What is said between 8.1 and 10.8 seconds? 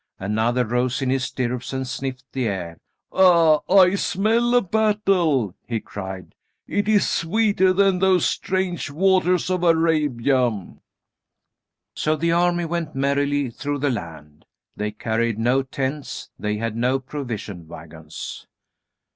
strange waters of Arabia."